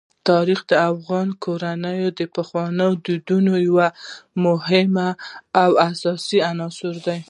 [0.29, 3.91] تاریخ د افغان کورنیو د پخوانیو دودونو یو ډېر
[4.45, 4.93] مهم
[5.63, 7.17] او اساسي عنصر دی.